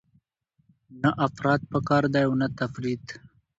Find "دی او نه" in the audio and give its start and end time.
2.13-2.47